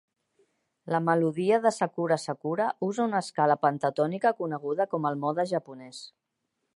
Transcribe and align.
La 0.93 1.01
melodia 1.09 1.59
de 1.65 1.71
"Sakura 1.75 2.17
Sakura" 2.23 2.71
usa 2.89 3.07
una 3.11 3.21
escala 3.27 3.57
pentatònica 3.67 4.35
coneguda 4.43 4.89
com 4.95 5.09
el 5.11 5.23
mode 5.27 5.47
japonès. 5.53 6.05